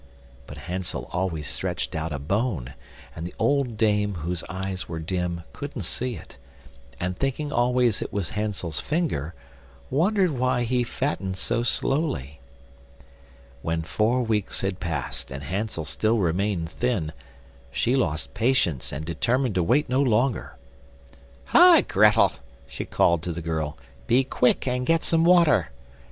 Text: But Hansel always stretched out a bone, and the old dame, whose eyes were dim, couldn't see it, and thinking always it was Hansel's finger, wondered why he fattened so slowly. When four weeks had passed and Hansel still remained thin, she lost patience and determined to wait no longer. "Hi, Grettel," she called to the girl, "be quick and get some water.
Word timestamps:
But 0.47 0.57
Hansel 0.57 1.07
always 1.13 1.47
stretched 1.47 1.93
out 1.95 2.11
a 2.11 2.17
bone, 2.17 2.73
and 3.15 3.23
the 3.27 3.35
old 3.37 3.77
dame, 3.77 4.15
whose 4.15 4.43
eyes 4.49 4.89
were 4.89 4.97
dim, 4.97 5.43
couldn't 5.53 5.83
see 5.83 6.15
it, 6.15 6.37
and 6.99 7.15
thinking 7.15 7.51
always 7.51 8.01
it 8.01 8.11
was 8.11 8.31
Hansel's 8.31 8.79
finger, 8.79 9.35
wondered 9.91 10.31
why 10.31 10.63
he 10.63 10.83
fattened 10.83 11.37
so 11.37 11.61
slowly. 11.61 12.39
When 13.61 13.83
four 13.83 14.23
weeks 14.23 14.61
had 14.61 14.79
passed 14.79 15.29
and 15.29 15.43
Hansel 15.43 15.85
still 15.85 16.17
remained 16.17 16.71
thin, 16.71 17.11
she 17.71 17.95
lost 17.95 18.33
patience 18.33 18.91
and 18.91 19.05
determined 19.05 19.53
to 19.53 19.61
wait 19.61 19.87
no 19.87 20.01
longer. 20.01 20.55
"Hi, 21.53 21.81
Grettel," 21.81 22.31
she 22.65 22.85
called 22.85 23.21
to 23.21 23.31
the 23.31 23.39
girl, 23.43 23.77
"be 24.07 24.23
quick 24.23 24.67
and 24.67 24.83
get 24.83 25.03
some 25.03 25.23
water. 25.23 25.69